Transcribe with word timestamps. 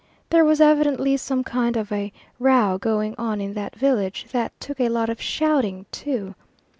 There 0.31 0.43
was 0.43 0.59
evidently 0.59 1.15
some 1.17 1.43
kind 1.43 1.77
of 1.77 1.91
a 1.91 2.11
row 2.39 2.79
going 2.79 3.13
on 3.19 3.39
in 3.39 3.53
that 3.53 3.75
village, 3.75 4.25
that 4.31 4.51
took 4.59 4.79
a 4.79 4.89
lot 4.89 5.11
of 5.11 5.21
shouting 5.21 5.85
too. 5.91 6.33